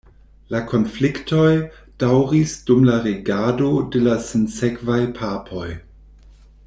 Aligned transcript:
La 0.53 0.59
konfliktoj 0.69 1.51
daŭris 2.03 2.55
dum 2.69 2.87
la 2.87 2.95
regado 3.03 3.69
de 3.97 4.03
la 4.07 4.17
sinsekvaj 4.31 5.01
papoj. 5.21 5.69